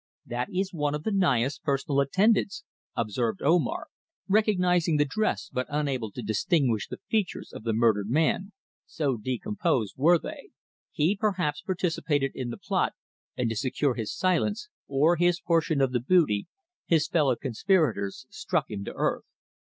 [0.25, 2.63] "That is one of the Naya's personal attendants,"
[2.97, 3.85] observed Omar,
[4.27, 8.51] recognizing the dress, but unable to distinguish the features of the murdered man,
[8.87, 10.49] so decomposed were they.
[10.91, 12.93] "He perhaps participated in the plot,
[13.37, 16.47] and to secure his silence, or his portion of the booty,
[16.87, 19.25] his fellow conspirators struck him to earth."